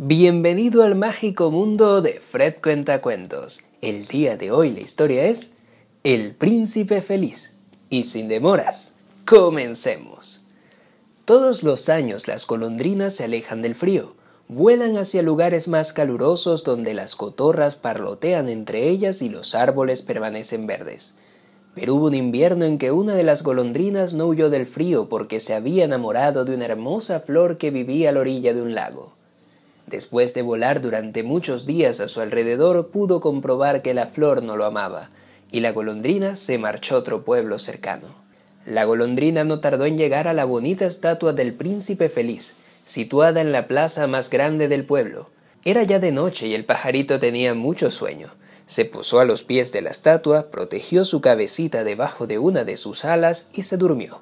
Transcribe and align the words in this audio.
Bienvenido 0.00 0.84
al 0.84 0.94
mágico 0.94 1.50
mundo 1.50 2.00
de 2.02 2.20
Fred 2.20 2.62
Cuentacuentos. 2.62 3.62
El 3.80 4.06
día 4.06 4.36
de 4.36 4.52
hoy 4.52 4.70
la 4.70 4.78
historia 4.78 5.24
es 5.24 5.50
El 6.04 6.36
Príncipe 6.36 7.02
Feliz. 7.02 7.56
Y 7.90 8.04
sin 8.04 8.28
demoras, 8.28 8.92
comencemos. 9.26 10.46
Todos 11.24 11.64
los 11.64 11.88
años 11.88 12.28
las 12.28 12.46
golondrinas 12.46 13.16
se 13.16 13.24
alejan 13.24 13.60
del 13.60 13.74
frío, 13.74 14.14
vuelan 14.46 14.96
hacia 14.98 15.20
lugares 15.22 15.66
más 15.66 15.92
calurosos 15.92 16.62
donde 16.62 16.94
las 16.94 17.16
cotorras 17.16 17.74
parlotean 17.74 18.48
entre 18.48 18.88
ellas 18.88 19.20
y 19.20 19.28
los 19.28 19.56
árboles 19.56 20.02
permanecen 20.02 20.68
verdes. 20.68 21.16
Pero 21.74 21.96
hubo 21.96 22.06
un 22.06 22.14
invierno 22.14 22.66
en 22.66 22.78
que 22.78 22.92
una 22.92 23.16
de 23.16 23.24
las 23.24 23.42
golondrinas 23.42 24.14
no 24.14 24.26
huyó 24.28 24.48
del 24.48 24.66
frío 24.66 25.08
porque 25.08 25.40
se 25.40 25.54
había 25.54 25.84
enamorado 25.84 26.44
de 26.44 26.54
una 26.54 26.66
hermosa 26.66 27.18
flor 27.18 27.58
que 27.58 27.72
vivía 27.72 28.10
a 28.10 28.12
la 28.12 28.20
orilla 28.20 28.54
de 28.54 28.62
un 28.62 28.76
lago. 28.76 29.17
Después 29.88 30.34
de 30.34 30.42
volar 30.42 30.82
durante 30.82 31.22
muchos 31.22 31.64
días 31.64 32.00
a 32.00 32.08
su 32.08 32.20
alrededor, 32.20 32.88
pudo 32.88 33.20
comprobar 33.20 33.80
que 33.80 33.94
la 33.94 34.06
flor 34.06 34.42
no 34.42 34.56
lo 34.56 34.66
amaba, 34.66 35.08
y 35.50 35.60
la 35.60 35.72
golondrina 35.72 36.36
se 36.36 36.58
marchó 36.58 36.96
a 36.96 36.98
otro 36.98 37.24
pueblo 37.24 37.58
cercano. 37.58 38.08
La 38.66 38.84
golondrina 38.84 39.44
no 39.44 39.60
tardó 39.60 39.86
en 39.86 39.96
llegar 39.96 40.28
a 40.28 40.34
la 40.34 40.44
bonita 40.44 40.84
estatua 40.84 41.32
del 41.32 41.54
príncipe 41.54 42.10
feliz, 42.10 42.54
situada 42.84 43.40
en 43.40 43.50
la 43.50 43.66
plaza 43.66 44.06
más 44.06 44.28
grande 44.28 44.68
del 44.68 44.84
pueblo. 44.84 45.30
Era 45.64 45.84
ya 45.84 45.98
de 45.98 46.12
noche 46.12 46.48
y 46.48 46.54
el 46.54 46.66
pajarito 46.66 47.18
tenía 47.18 47.54
mucho 47.54 47.90
sueño. 47.90 48.34
Se 48.66 48.84
posó 48.84 49.20
a 49.20 49.24
los 49.24 49.42
pies 49.42 49.72
de 49.72 49.80
la 49.80 49.88
estatua, 49.88 50.50
protegió 50.50 51.06
su 51.06 51.22
cabecita 51.22 51.82
debajo 51.82 52.26
de 52.26 52.38
una 52.38 52.64
de 52.64 52.76
sus 52.76 53.06
alas 53.06 53.48
y 53.54 53.62
se 53.62 53.78
durmió, 53.78 54.20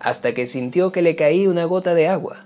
hasta 0.00 0.34
que 0.34 0.44
sintió 0.44 0.92
que 0.92 1.00
le 1.00 1.16
caía 1.16 1.48
una 1.48 1.64
gota 1.64 1.94
de 1.94 2.08
agua. 2.08 2.44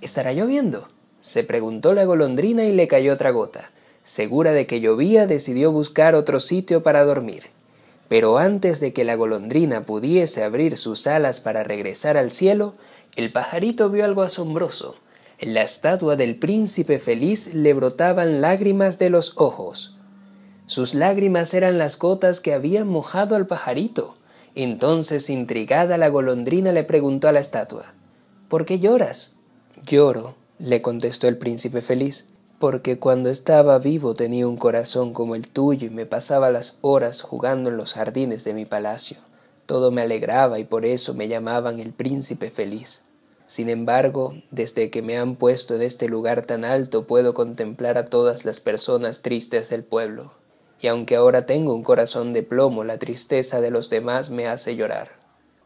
¿Estará 0.00 0.32
lloviendo? 0.32 0.86
Se 1.24 1.42
preguntó 1.42 1.94
la 1.94 2.04
golondrina 2.04 2.64
y 2.64 2.72
le 2.72 2.86
cayó 2.86 3.14
otra 3.14 3.30
gota. 3.30 3.70
Segura 4.02 4.52
de 4.52 4.66
que 4.66 4.80
llovía, 4.80 5.26
decidió 5.26 5.72
buscar 5.72 6.14
otro 6.14 6.38
sitio 6.38 6.82
para 6.82 7.02
dormir. 7.02 7.44
Pero 8.10 8.36
antes 8.36 8.78
de 8.78 8.92
que 8.92 9.04
la 9.04 9.14
golondrina 9.14 9.86
pudiese 9.86 10.44
abrir 10.44 10.76
sus 10.76 11.06
alas 11.06 11.40
para 11.40 11.64
regresar 11.64 12.18
al 12.18 12.30
cielo, 12.30 12.74
el 13.16 13.32
pajarito 13.32 13.88
vio 13.88 14.04
algo 14.04 14.20
asombroso. 14.20 14.96
En 15.38 15.54
la 15.54 15.62
estatua 15.62 16.16
del 16.16 16.36
príncipe 16.36 16.98
feliz 16.98 17.54
le 17.54 17.72
brotaban 17.72 18.42
lágrimas 18.42 18.98
de 18.98 19.08
los 19.08 19.32
ojos. 19.36 19.96
Sus 20.66 20.92
lágrimas 20.92 21.54
eran 21.54 21.78
las 21.78 21.98
gotas 21.98 22.42
que 22.42 22.52
habían 22.52 22.86
mojado 22.86 23.34
al 23.34 23.46
pajarito. 23.46 24.18
Entonces, 24.54 25.30
intrigada, 25.30 25.96
la 25.96 26.10
golondrina 26.10 26.70
le 26.72 26.84
preguntó 26.84 27.28
a 27.28 27.32
la 27.32 27.40
estatua, 27.40 27.94
¿Por 28.50 28.66
qué 28.66 28.78
lloras? 28.78 29.32
Lloro, 29.86 30.34
le 30.58 30.82
contestó 30.82 31.28
el 31.28 31.36
príncipe 31.36 31.82
feliz, 31.82 32.26
porque 32.58 32.98
cuando 32.98 33.30
estaba 33.30 33.78
vivo 33.78 34.14
tenía 34.14 34.46
un 34.46 34.56
corazón 34.56 35.12
como 35.12 35.34
el 35.34 35.48
tuyo 35.48 35.88
y 35.88 35.90
me 35.90 36.06
pasaba 36.06 36.50
las 36.50 36.78
horas 36.80 37.22
jugando 37.22 37.70
en 37.70 37.76
los 37.76 37.94
jardines 37.94 38.44
de 38.44 38.54
mi 38.54 38.64
palacio. 38.64 39.18
Todo 39.66 39.90
me 39.90 40.02
alegraba 40.02 40.58
y 40.58 40.64
por 40.64 40.84
eso 40.84 41.14
me 41.14 41.28
llamaban 41.28 41.78
el 41.78 41.92
príncipe 41.92 42.50
feliz. 42.50 43.02
Sin 43.46 43.68
embargo, 43.68 44.34
desde 44.50 44.90
que 44.90 45.02
me 45.02 45.18
han 45.18 45.36
puesto 45.36 45.74
en 45.74 45.82
este 45.82 46.08
lugar 46.08 46.46
tan 46.46 46.64
alto 46.64 47.06
puedo 47.06 47.34
contemplar 47.34 47.98
a 47.98 48.04
todas 48.04 48.44
las 48.44 48.60
personas 48.60 49.22
tristes 49.22 49.68
del 49.68 49.84
pueblo. 49.84 50.32
Y 50.80 50.86
aunque 50.86 51.16
ahora 51.16 51.46
tengo 51.46 51.74
un 51.74 51.82
corazón 51.82 52.32
de 52.32 52.42
plomo, 52.42 52.84
la 52.84 52.98
tristeza 52.98 53.60
de 53.60 53.70
los 53.70 53.90
demás 53.90 54.30
me 54.30 54.46
hace 54.46 54.76
llorar. 54.76 55.10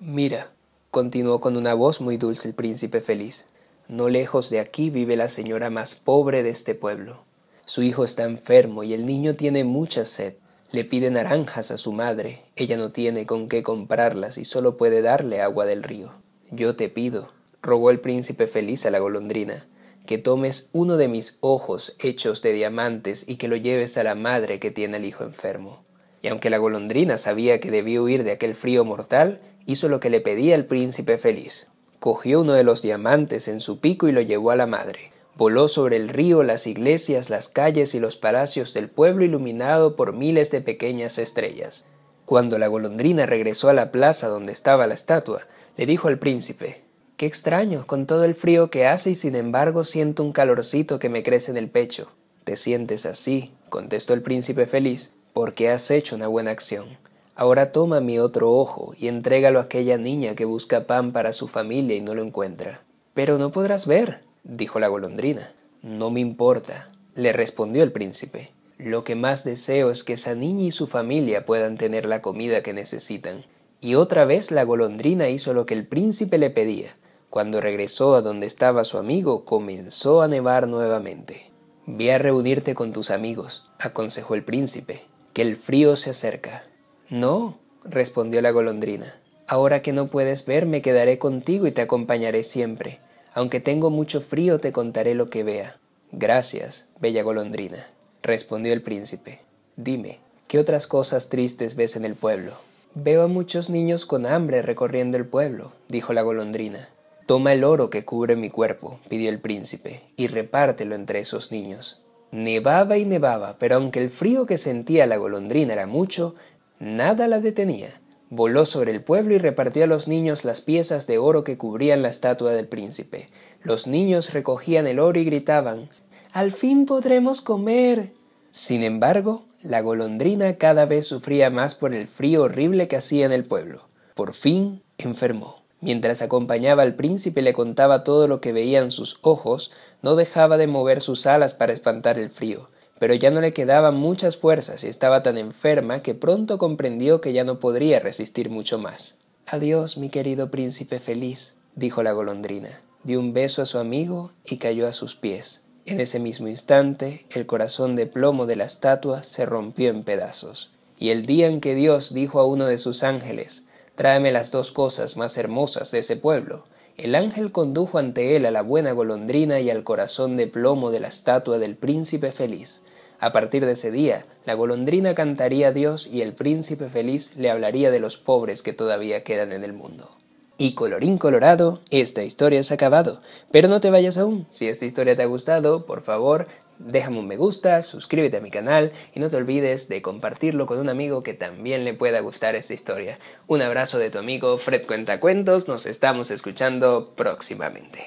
Mira, 0.00 0.50
continuó 0.91 1.41
con 1.41 1.56
una 1.56 1.75
voz 1.75 2.00
muy 2.00 2.16
dulce 2.16 2.48
el 2.48 2.55
príncipe 2.55 3.00
feliz, 3.00 3.47
no 3.89 4.11
lejos 4.11 4.50
de 4.50 4.61
aquí 4.61 4.91
vive 4.91 5.17
la 5.17 5.31
señora 5.31 5.70
más 5.70 5.94
pobre 5.94 6.42
de 6.42 6.50
este 6.50 6.75
pueblo. 6.75 7.25
Su 7.64 7.83
hijo 7.83 8.05
está 8.05 8.25
enfermo 8.25 8.83
y 8.83 8.92
el 8.92 9.06
niño 9.06 9.34
tiene 9.34 9.64
mucha 9.64 10.05
sed. 10.05 10.34
Le 10.70 10.84
pide 10.84 11.11
naranjas 11.11 11.70
a 11.70 11.78
su 11.78 11.92
madre, 11.92 12.44
ella 12.55 12.77
no 12.77 12.92
tiene 12.92 13.25
con 13.25 13.48
qué 13.48 13.62
comprarlas 13.62 14.37
y 14.37 14.44
solo 14.44 14.77
puede 14.77 15.00
darle 15.00 15.41
agua 15.41 15.65
del 15.65 15.82
río. 15.82 16.12
Yo 16.50 16.77
te 16.77 16.91
pido, 16.91 17.32
rogó 17.62 17.91
el 17.91 18.00
príncipe 18.00 18.47
feliz 18.47 18.84
a 18.84 18.91
la 18.91 18.98
golondrina, 18.98 19.66
que 20.04 20.19
tomes 20.19 20.69
uno 20.72 20.98
de 20.98 21.09
mis 21.09 21.38
ojos 21.41 21.97
hechos 21.98 22.43
de 22.43 22.53
diamantes 22.53 23.27
y 23.27 23.37
que 23.37 23.48
lo 23.48 23.56
lleves 23.56 23.97
a 23.97 24.04
la 24.04 24.15
madre 24.15 24.60
que 24.60 24.71
tiene 24.71 24.98
al 24.98 25.06
hijo 25.06 25.25
enfermo. 25.25 25.82
Y 26.21 26.28
aunque 26.28 26.50
la 26.50 26.59
golondrina 26.59 27.16
sabía 27.16 27.59
que 27.59 27.71
debía 27.71 28.03
huir 28.03 28.25
de 28.25 28.32
aquel 28.32 28.54
frío 28.54 28.84
mortal, 28.84 29.41
hizo 29.65 29.88
lo 29.88 29.98
que 29.98 30.10
le 30.10 30.21
pedía 30.21 30.54
el 30.54 30.66
príncipe 30.66 31.16
feliz 31.16 31.69
cogió 32.00 32.41
uno 32.41 32.53
de 32.53 32.64
los 32.64 32.82
diamantes 32.82 33.48
en 33.48 33.60
su 33.60 33.81
pico 33.81 34.09
y 34.09 34.12
lo 34.12 34.20
llevó 34.20 34.50
a 34.50 34.56
la 34.56 34.66
madre. 34.66 35.12
Voló 35.36 35.69
sobre 35.69 35.97
el 35.97 36.09
río, 36.09 36.42
las 36.42 36.66
iglesias, 36.66 37.31
las 37.31 37.48
calles 37.48 37.94
y 37.94 38.00
los 38.00 38.16
palacios 38.16 38.75
del 38.75 38.88
pueblo 38.88 39.25
iluminado 39.25 39.94
por 39.94 40.12
miles 40.12 40.50
de 40.50 40.60
pequeñas 40.60 41.19
estrellas. 41.19 41.84
Cuando 42.25 42.59
la 42.59 42.66
golondrina 42.66 43.25
regresó 43.25 43.69
a 43.69 43.72
la 43.72 43.91
plaza 43.91 44.28
donde 44.28 44.53
estaba 44.53 44.86
la 44.86 44.94
estatua, 44.94 45.42
le 45.76 45.86
dijo 45.86 46.09
al 46.09 46.19
príncipe 46.19 46.82
Qué 47.16 47.26
extraño, 47.26 47.86
con 47.86 48.06
todo 48.06 48.25
el 48.25 48.34
frío 48.34 48.70
que 48.70 48.86
hace 48.86 49.10
y 49.10 49.15
sin 49.15 49.34
embargo 49.34 49.82
siento 49.82 50.22
un 50.22 50.32
calorcito 50.32 50.98
que 50.98 51.09
me 51.09 51.22
crece 51.22 51.50
en 51.50 51.56
el 51.56 51.69
pecho. 51.69 52.09
Te 52.44 52.56
sientes 52.56 53.06
así, 53.06 53.53
contestó 53.70 54.15
el 54.15 54.22
príncipe 54.22 54.66
feliz, 54.66 55.12
porque 55.32 55.69
has 55.69 55.91
hecho 55.91 56.16
una 56.16 56.28
buena 56.28 56.50
acción. 56.50 56.98
Ahora 57.38 57.71
toma 57.71 58.00
mi 58.00 58.19
otro 58.19 58.53
ojo 58.53 58.94
y 58.99 59.06
entrégalo 59.06 59.60
a 59.60 59.62
aquella 59.62 59.97
niña 59.97 60.34
que 60.34 60.44
busca 60.44 60.88
pan 60.88 61.12
para 61.12 61.32
su 61.32 61.47
familia 61.47 61.94
y 61.94 62.00
no 62.00 62.16
lo 62.16 62.25
encuentra. 62.25 62.82
Pero 63.15 63.38
no 63.38 63.53
podrás 63.53 63.87
ver, 63.87 64.22
dijo 64.43 64.81
la 64.81 64.88
golondrina. 64.88 65.53
No 65.81 66.10
me 66.10 66.19
importa, 66.19 66.91
le 67.15 67.32
respondió 67.32 67.84
el 67.84 67.93
príncipe. 67.93 68.50
Lo 68.77 69.04
que 69.04 69.15
más 69.15 69.44
deseo 69.44 69.93
es 69.93 70.03
que 70.03 70.15
esa 70.15 70.34
niña 70.34 70.65
y 70.65 70.72
su 70.72 70.88
familia 70.88 71.47
puedan 71.47 71.78
tener 71.78 72.06
la 72.06 72.22
comida 72.22 72.65
que 72.65 72.72
necesitan. 72.72 73.44
Y 73.81 73.94
otra 73.94 74.25
vez 74.25 74.50
la 74.50 74.65
golondrina 74.65 75.28
hizo 75.28 75.54
lo 75.54 75.65
que 75.65 75.75
el 75.75 75.87
príncipe 75.87 76.38
le 76.38 76.50
pedía. 76.50 76.97
Cuando 77.31 77.60
regresó 77.60 78.16
a 78.16 78.21
donde 78.21 78.48
estaba 78.48 78.82
su 78.82 78.98
amigo, 78.98 79.44
comenzó 79.44 80.22
a 80.22 80.27
nevar 80.27 80.66
nuevamente. 80.66 81.53
Ve 81.87 82.12
a 82.12 82.19
reunirte 82.19 82.75
con 82.75 82.93
tus 82.93 83.12
amigos, 83.12 83.71
aconsejó 83.78 84.34
el 84.34 84.43
príncipe, 84.43 85.03
que 85.34 85.43
el 85.43 85.56
frío 85.56 85.94
se 85.94 86.10
acerca. 86.10 86.65
No, 87.11 87.59
respondió 87.85 88.43
la 88.43 88.51
golondrina. 88.51 89.15
Ahora 89.47 89.81
que 89.81 89.95
no 89.95 90.09
puedes 90.09 90.45
ver, 90.45 90.67
me 90.67 90.83
quedaré 90.83 91.19
contigo 91.19 91.67
y 91.67 91.73
te 91.73 91.81
acompañaré 91.81 92.45
siempre. 92.45 92.99
Aunque 93.33 93.61
tengo 93.61 93.89
mucho 93.89 94.21
frío, 94.21 94.61
te 94.61 94.73
contaré 94.73 95.15
lo 95.15 95.31
que 95.31 95.43
vea. 95.43 95.79
Gracias, 96.13 96.89
bella 97.01 97.23
golondrina, 97.23 97.87
respondió 98.23 98.75
el 98.75 98.83
príncipe. 98.83 99.41
Dime, 99.77 100.21
¿qué 100.49 100.59
otras 100.59 100.87
cosas 100.87 101.31
tristes 101.31 101.77
ves 101.77 101.97
en 101.97 102.05
el 102.05 102.15
pueblo? 102.15 102.55
Veo 102.95 103.23
a 103.23 103.29
muchos 103.29 103.71
niños 103.71 104.05
con 104.05 104.27
hambre 104.27 104.61
recorriendo 104.61 105.17
el 105.17 105.27
pueblo, 105.27 105.73
dijo 105.89 106.13
la 106.13 106.23
golondrina. 106.23 106.89
Toma 107.27 107.53
el 107.53 107.65
oro 107.65 107.91
que 107.91 108.05
cubre 108.05 108.37
mi 108.37 108.51
cuerpo, 108.51 109.01
pidió 109.09 109.31
el 109.31 109.39
príncipe, 109.39 110.03
y 110.17 110.27
repártelo 110.27 110.95
entre 110.95 111.21
esos 111.21 111.53
niños. 111.53 112.01
Nevaba 112.33 112.99
y 112.99 113.05
nevaba, 113.05 113.57
pero 113.59 113.77
aunque 113.77 114.01
el 114.01 114.11
frío 114.11 114.47
que 114.47 114.59
sentía 114.59 115.07
la 115.07 115.17
golondrina 115.17 115.75
era 115.75 115.87
mucho, 115.87 116.35
Nada 116.81 117.27
la 117.27 117.41
detenía. 117.41 118.00
Voló 118.31 118.65
sobre 118.65 118.93
el 118.93 119.03
pueblo 119.03 119.34
y 119.34 119.39
repartió 119.39 119.83
a 119.83 119.89
los 119.89 120.06
niños 120.06 120.44
las 120.44 120.61
piezas 120.61 121.09
de 121.09 121.19
oro 121.19 121.43
que 121.43 121.59
cubrían 121.59 122.03
la 122.03 122.09
estatua 122.09 122.53
del 122.53 122.69
príncipe. 122.69 123.31
Los 123.62 123.89
niños 123.89 124.33
recogían 124.33 124.87
el 124.87 125.00
oro 125.00 125.19
y 125.19 125.25
gritaban 125.25 125.89
Al 126.33 126.53
fin 126.53 126.87
podremos 126.87 127.41
comer. 127.41 128.12
Sin 128.53 128.84
embargo, 128.84 129.47
la 129.61 129.81
golondrina 129.81 130.56
cada 130.56 130.87
vez 130.87 131.06
sufría 131.06 131.50
más 131.50 131.75
por 131.75 131.94
el 131.94 132.06
frío 132.06 132.43
horrible 132.43 132.87
que 132.87 132.97
hacía 132.97 133.27
en 133.27 133.33
el 133.33 133.45
pueblo. 133.45 133.89
Por 134.15 134.34
fin 134.34 134.83
enfermó. 134.99 135.62
Mientras 135.81 136.22
acompañaba 136.22 136.83
al 136.83 136.95
príncipe 136.95 137.41
y 137.41 137.45
le 137.45 137.55
contaba 137.55 138.05
todo 138.05 138.28
lo 138.28 138.41
que 138.41 138.53
veían 138.53 138.93
sus 138.93 139.19
ojos, 139.22 139.72
no 140.03 140.15
dejaba 140.15 140.59
de 140.59 140.66
mover 140.69 141.00
sus 141.00 141.27
alas 141.27 141.54
para 141.54 141.72
espantar 141.72 142.19
el 142.19 142.30
frío 142.30 142.69
pero 142.98 143.15
ya 143.15 143.30
no 143.30 143.41
le 143.41 143.53
quedaban 143.53 143.97
muchas 143.97 144.36
fuerzas 144.36 144.84
y 144.84 144.89
estaba 144.89 145.22
tan 145.22 145.39
enferma 145.39 146.03
que 146.03 146.15
pronto 146.15 146.59
comprendió 146.59 147.21
que 147.21 147.33
ya 147.33 147.45
no 147.45 147.60
podría 147.60 148.00
resistir 148.00 148.50
mucho 148.50 148.78
más. 148.78 149.15
Adiós, 149.47 149.97
mi 149.97 150.10
querido 150.10 150.50
príncipe 150.50 151.00
feliz, 151.00 151.54
dijo 151.74 152.03
la 152.03 152.12
golondrina. 152.12 152.80
Dio 153.04 153.21
un 153.21 153.33
beso 153.33 153.62
a 153.62 153.66
su 153.66 153.78
amigo 153.78 154.33
y 154.45 154.59
cayó 154.59 154.86
a 154.86 154.92
sus 154.92 155.15
pies. 155.15 155.62
En 155.86 156.00
ese 156.00 156.18
mismo 156.18 156.48
instante, 156.48 157.24
el 157.30 157.47
corazón 157.47 157.97
de 157.97 158.06
plomo 158.06 158.45
de 158.45 158.56
la 158.56 158.65
estatua 158.65 159.24
se 159.24 159.47
rompió 159.47 159.89
en 159.89 160.03
pedazos. 160.03 160.71
Y 160.98 161.10
el 161.10 161.24
día 161.24 161.47
en 161.47 161.60
que 161.60 161.74
Dios 161.74 162.12
dijo 162.12 162.41
a 162.41 162.44
uno 162.44 162.66
de 162.66 162.77
sus 162.77 163.03
ángeles, 163.03 163.65
Tráeme 163.94 164.30
las 164.30 164.51
dos 164.51 164.71
cosas 164.71 165.16
más 165.16 165.36
hermosas 165.36 165.91
de 165.91 166.01
ese 166.01 166.16
pueblo, 166.16 166.65
el 166.98 167.15
ángel 167.15 167.53
condujo 167.53 167.98
ante 167.98 168.34
él 168.34 168.45
a 168.45 168.50
la 168.50 168.62
buena 168.62 168.91
golondrina 168.91 169.60
y 169.60 169.71
al 169.71 169.84
corazón 169.84 170.36
de 170.36 170.48
plomo 170.48 170.91
de 170.91 170.98
la 170.98 171.09
estatua 171.09 171.59
del 171.59 171.77
príncipe 171.77 172.33
feliz. 172.33 172.83
A 173.21 173.30
partir 173.30 173.65
de 173.65 173.72
ese 173.72 173.92
día, 173.92 174.27
la 174.45 174.54
golondrina 174.54 175.15
cantaría 175.15 175.68
a 175.68 175.72
Dios 175.72 176.09
y 176.09 176.22
el 176.22 176.34
príncipe 176.34 176.89
feliz 176.89 177.36
le 177.36 177.50
hablaría 177.50 177.92
de 177.92 178.00
los 178.00 178.18
pobres 178.18 178.62
que 178.62 178.72
todavía 178.72 179.22
quedan 179.22 179.53
en 179.53 179.62
el 179.62 179.72
mundo. 179.72 180.10
Y 180.59 180.74
colorín 180.74 181.18
colorado, 181.18 181.80
esta 181.91 182.24
historia 182.24 182.60
ha 182.68 182.74
acabado. 182.74 183.21
Pero 183.53 183.68
no 183.68 183.80
te 183.80 183.91
vayas 183.91 184.18
aún. 184.18 184.48
Si 184.51 184.66
esta 184.66 184.84
historia 184.84 185.15
te 185.15 185.22
ha 185.22 185.27
gustado, 185.27 185.86
por 185.86 186.03
favor, 186.03 186.48
déjame 186.78 187.19
un 187.19 187.27
me 187.27 187.36
gusta, 187.36 187.83
suscríbete 187.83 188.39
a 188.39 188.41
mi 188.41 188.51
canal 188.51 188.92
y 189.15 189.21
no 189.21 189.30
te 189.30 189.36
olvides 189.36 189.89
de 189.89 190.03
compartirlo 190.03 190.66
con 190.66 190.78
un 190.78 190.89
amigo 190.89 191.22
que 191.22 191.34
también 191.34 191.84
le 191.84 191.95
pueda 191.95 192.21
gustar 192.21 192.54
esta 192.54 192.75
historia. 192.75 193.19
Un 193.47 193.63
abrazo 193.63 193.98
de 193.98 194.10
tu 194.10 194.19
amigo 194.19 194.59
Fred 194.59 194.86
Cuentacuentos, 194.86 195.69
nos 195.69 195.86
estamos 195.86 196.30
escuchando 196.30 197.13
próximamente. 197.16 198.07